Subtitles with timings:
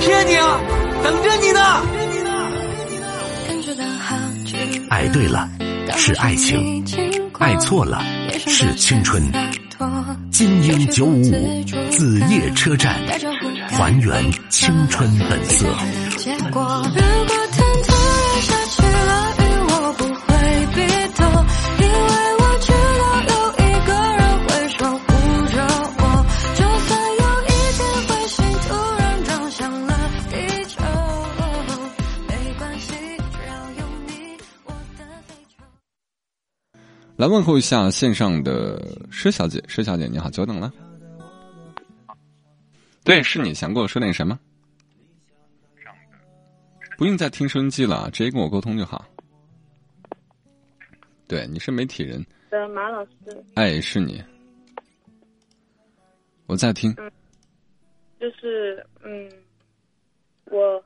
[0.00, 0.58] 骗你啊，
[1.04, 1.60] 等着你呢。
[4.88, 5.48] 爱对了
[5.96, 6.82] 是爱情，
[7.38, 8.02] 爱错了
[8.46, 9.22] 是青春。
[10.30, 12.96] 精英九五五子夜车站，
[13.70, 15.66] 还原青春本色。
[37.20, 40.72] 来问候一下线上的施小姐，施小姐你好，久等了。
[43.04, 44.40] 对，是你想跟我说点什么？
[46.96, 49.04] 不用再听收音机了，直接跟我沟通就好。
[51.28, 52.24] 对，你是媒体人。
[52.48, 53.44] 的马老师。
[53.54, 54.24] 哎，是你。
[56.46, 56.90] 我在听。
[56.96, 57.12] 嗯，
[58.18, 59.30] 就是嗯，
[60.46, 60.82] 我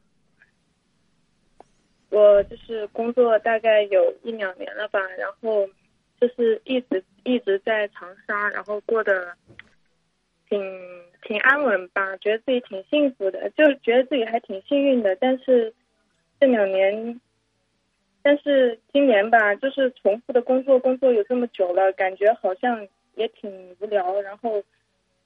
[2.08, 5.64] 我就是工作大概有一两年了吧，然后。
[6.27, 9.34] 就是一直一直在长沙，然后过得
[10.48, 10.58] 挺
[11.20, 15.14] 挺安稳吧，觉得自己挺幸福的，就觉得自己还挺幸运的。
[15.17, 15.75] 但是
[16.41, 17.20] 这两年，
[18.22, 24.62] 但是今年吧，就是重复的工作，工作有这么久了，感觉好像也挺无聊，然后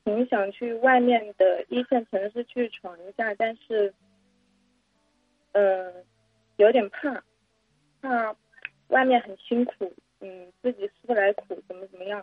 [0.02, 3.94] 挺想去外面的一线城市去闯一下，但是，
[5.52, 5.92] 嗯，
[6.56, 7.22] 有点怕，
[8.02, 8.34] 怕
[8.88, 9.94] 外面很辛苦。
[10.20, 10.28] 嗯，
[10.62, 12.22] 自己吃不来苦，怎么怎么样，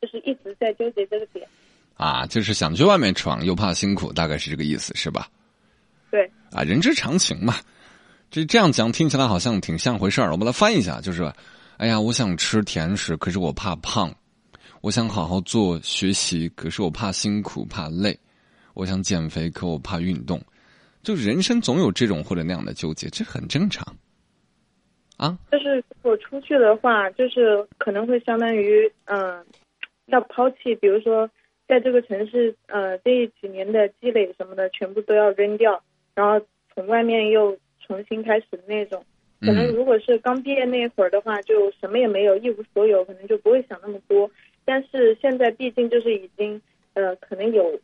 [0.00, 1.46] 就是一直在纠结这个点。
[1.96, 5.28] 啊，就是想去外面闯，又怕辛苦，大概是这个意思，是吧？
[6.10, 6.30] 对。
[6.52, 7.56] 啊，人之常情嘛。
[8.30, 10.32] 这这样讲听起来好像挺像回事儿。
[10.32, 11.22] 我把它翻译一下，就是，
[11.76, 14.10] 哎呀，我想吃甜食，可是我怕胖；
[14.80, 18.12] 我想好好做学习，可是我怕辛苦怕累；
[18.74, 20.40] 我想减肥，可我怕运动。
[21.02, 23.84] 就人生总有这种或者那样的纠结，这很正常。
[25.16, 29.44] 啊，就是如果出去的话，就是可能会相当于嗯，
[30.06, 31.30] 要抛弃，比如说
[31.68, 35.82] 在这个城市呃这几年的积累什么的，全部都要扔掉，
[36.14, 39.04] 然后从外面又重新开始的那种。
[39.40, 44.30] 可能如果是刚毕业那会儿的话，就什么也没有，一无所有，可能就不会想那么多。
[44.64, 46.60] 但是现在毕竟就是已经
[46.94, 47.78] 呃，可能有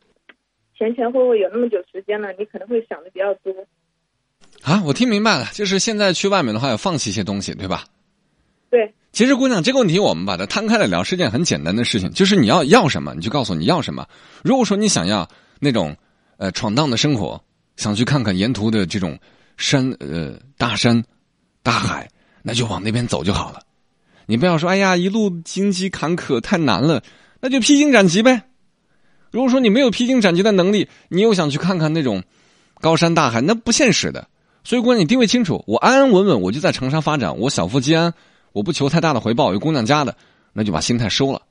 [0.75, 3.53] 前前后后有那么久时间了，你可能会想的比较多。
[4.63, 7.83] 啊，我听明白了，就是现在去外面的话要放弃一些东西，对吧？
[8.69, 8.93] 对。
[9.11, 14.07] 其实姑娘，这个问题我们把它摊开来聊是件很简单的事情，就是你要要什么，你就告诉你要什么。
[14.43, 15.27] 如果说你想要
[15.59, 15.95] 那种
[16.37, 17.43] 呃闯荡的生活，
[17.75, 19.19] 想去看看沿途的这种
[19.57, 21.03] 山呃大山
[21.61, 22.07] 大海，
[22.41, 23.61] 那就往那边走就好了。
[24.27, 27.03] 你不要说哎呀一路荆棘坎坷太难了，
[27.41, 28.43] 那就披荆斩棘呗。
[29.31, 32.23] 如果说你没有披荆斩棘的能力，你又想去看看那种
[32.79, 34.27] 高山大海，那不现实的。
[34.63, 38.13] 所以，姑娘，你定位清楚，我安安稳稳，我就在长沙发展，我小富即安，
[38.51, 40.15] 我不求太大的回报，有姑娘家的，
[40.53, 41.41] 那就把心态收了。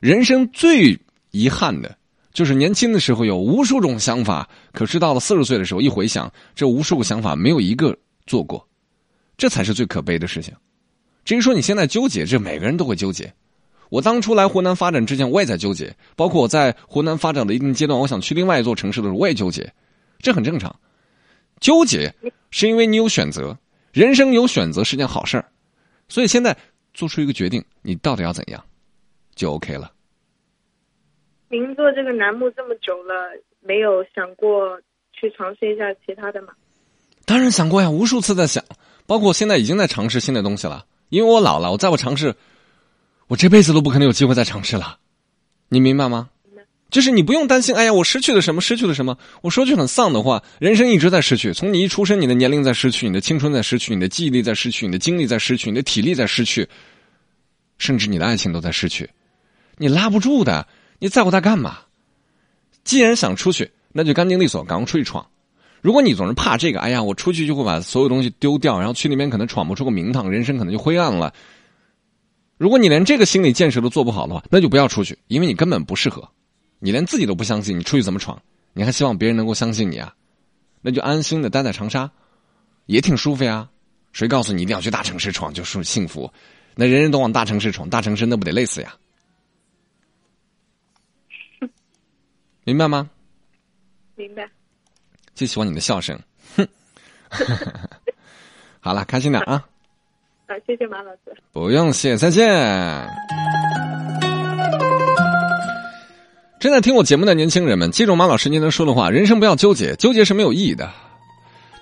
[0.00, 0.98] 人生最
[1.30, 1.96] 遗憾的，
[2.32, 7.96] 就是年轻的时候有无数种想法，可是到了四十岁的时候，一回想，这无数个想法没有一个
[8.26, 8.66] 做过，
[9.38, 10.52] 这才是最可悲的事情。
[11.24, 13.32] 至于说你现在纠结，这每个人都会纠结。
[13.88, 19.72] 我当初来湖南发展之前，我也在纠结，包括我在湖南发展的一定阶段，我想去另外一座城市的时候，我也纠结，
[20.18, 20.74] 这很正常。
[21.60, 22.14] 纠结
[22.50, 23.56] 是因为你有选择，
[23.92, 25.48] 人生有选择是件好事儿，
[26.08, 26.56] 所以现在
[26.92, 28.64] 做出一个决定，你到底要怎样，
[29.34, 29.92] 就 OK 了。
[31.48, 33.14] 您做这个栏目这么久了，
[33.60, 34.80] 没有想过
[35.12, 36.48] 去尝试一下其他的吗？
[37.24, 38.64] 当然想过呀，无数次在想，
[39.06, 40.84] 包括现在已经在尝试新的东西了。
[41.10, 42.34] 因为我老了，我再不尝试，
[43.28, 44.98] 我这辈子都不可能有机会再尝试了。
[45.68, 46.30] 你明白吗？
[46.94, 48.60] 就是你不用担心，哎呀，我失去了什么？
[48.60, 49.18] 失去了什么？
[49.42, 51.52] 我说句很丧的话，人生一直在失去。
[51.52, 56.68] 从你一出生，你的年龄在失去，你的青春在失去，你的记忆力在失去，你的精力在失去，你的体力在失去，
[57.78, 59.10] 甚至你的爱情都在失去。
[59.76, 60.68] 你拉不住的，
[61.00, 61.78] 你在乎它干嘛？
[62.84, 65.26] 既然想出去，那就干净利索，赶快出去闯。
[65.80, 71.34] 如果你总是怕这个，哎呀，我出去就会把所有东西丢掉，然后去那边可能闯不出个名堂，人生可能就灰暗了。
[72.56, 76.30] 如果你连这个心理建设都做不好的话，那就不要出去，因为你根本不适合。
[76.84, 78.42] 你连自己都不相信，你出去怎么闯？
[78.74, 80.14] 你还希望别人能够相信你啊？
[80.82, 82.10] 那就安心的待在长沙，
[82.84, 83.70] 也挺舒服呀。
[84.12, 86.30] 谁告诉你一定要去大城市闯就是幸福？
[86.74, 88.94] 那人人都往大城市闯，大城市那不得累死呀？
[92.64, 93.08] 明白吗？
[94.14, 94.46] 明白。
[95.34, 96.20] 就喜欢你的笑声，
[96.54, 96.68] 哼。
[98.80, 99.66] 好了，开心点啊！
[100.46, 101.34] 好，谢谢马老师。
[101.50, 103.08] 不用谢，再见。
[106.64, 110.90] 正在听我节目的年轻人们，记住马老师您能说的话：人生不要纠结，纠结是没有意义的。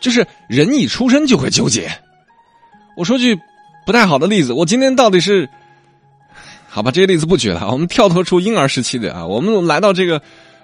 [0.00, 1.88] 就是人一出生就会纠结。
[2.96, 3.38] 我说句
[3.86, 5.48] 不太好的例子，我今天到底是
[6.68, 6.90] 好吧？
[6.90, 10.20] 这些例子不举了，我们跳脱出婴儿时期的啊，我们来到这个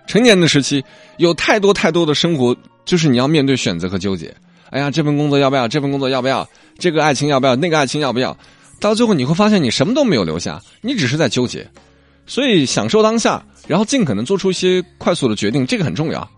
[0.08, 0.84] 成年的时期，
[1.18, 4.34] 有太多太多的生活，就是你要面对选择和纠结。
[4.70, 5.68] 哎呀，这份工作要不要？
[5.68, 6.44] 这份工作要不要？
[6.76, 7.54] 这个爱情要不要？
[7.54, 8.36] 那个爱情要不要？
[8.80, 11.64] 到最后你会发现，你什么都没有留下，你只是在纠结。
[12.28, 16.28] 所以享受当下，然后尽可能做出一些快速的决定，这个很重要，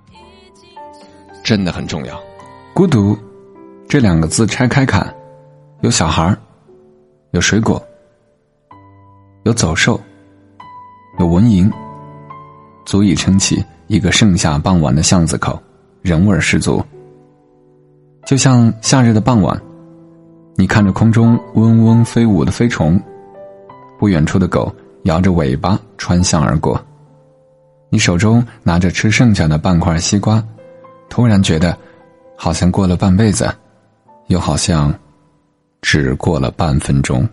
[1.42, 2.18] 真的很重要。
[2.72, 3.18] 孤独
[3.88, 5.12] 这两个字拆开看，
[5.82, 6.34] 有小孩
[7.32, 7.82] 有水果，
[9.42, 10.00] 有走兽，
[11.18, 11.68] 有蚊蝇，
[12.86, 15.60] 足以撑起一个盛夏傍晚的巷子口，
[16.02, 16.80] 人味十足。
[18.24, 19.60] 就像夏日的傍晚，
[20.54, 23.00] 你看着空中嗡嗡飞舞的飞虫，
[23.98, 24.72] 不远处的狗
[25.04, 26.80] 摇着尾巴穿巷而过，
[27.88, 30.42] 你手中拿着吃剩下的半块西瓜，
[31.08, 31.76] 突然觉得。
[32.42, 33.54] 好像过了半辈子，
[34.28, 34.98] 又好像
[35.82, 37.28] 只过了半分钟。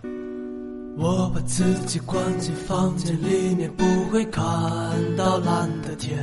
[0.98, 4.44] 我把自己关进房间里面，不会看
[5.16, 6.18] 到蓝的天。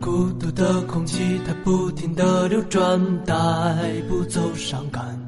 [0.00, 3.34] 孤独的空气它不停的流转，带
[4.08, 5.27] 不走伤感。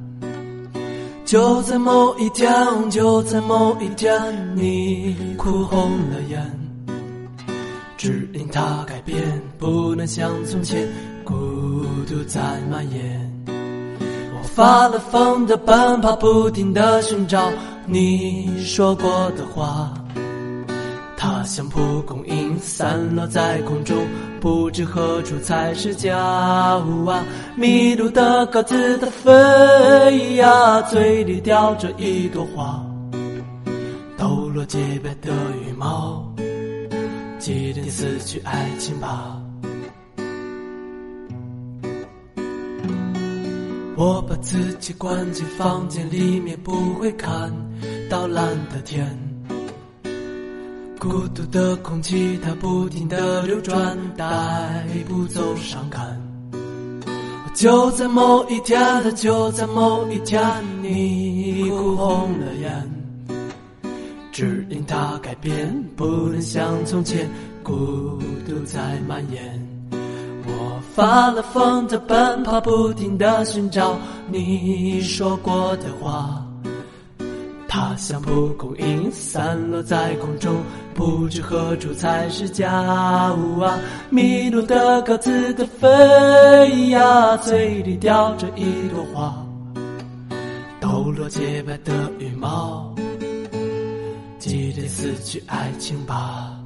[1.31, 2.53] 就在某一天，
[2.91, 4.21] 就在某一天，
[4.57, 6.45] 你哭红了眼，
[7.97, 10.89] 只因他改变，不能像从前。
[11.23, 11.37] 孤
[12.09, 17.49] 独在蔓延，我发了疯的奔跑，不停的寻找
[17.87, 19.95] 你说过的话。
[21.23, 24.07] 它像蒲公英散落在空中，
[24.41, 26.17] 不知何处才是家。
[26.17, 26.83] 啊，
[27.57, 32.83] 迷路的鸽子它飞呀，嘴里叼着一朵花，
[34.17, 35.31] 抖落洁白的
[35.63, 36.25] 羽毛，
[37.39, 39.37] 记得你死去爱情吧。
[43.95, 47.53] 我把自己关进房间里面，不会看
[48.09, 49.30] 到蓝的天。
[51.01, 54.27] 孤独的空气它不停的流转，带
[55.09, 56.21] 不走伤感。
[57.55, 60.43] 就在某一天，它就在某一天，
[60.83, 62.91] 你哭红了眼，
[64.31, 67.27] 只因它改变，不能像从前，
[67.63, 67.73] 孤
[68.47, 69.91] 独在蔓延。
[70.45, 73.99] 我发了疯的奔跑，不停的寻找
[74.31, 76.45] 你说过的话。
[77.81, 80.55] 它像蒲公英散落在空中，
[80.93, 83.33] 不知何处才是家。
[83.33, 83.79] 呜啊，
[84.11, 89.35] 迷路的鸽子的飞呀，嘴里叼着一朵花，
[90.79, 92.95] 抖落洁白的羽毛，
[94.39, 96.60] 记得死去爱情吧。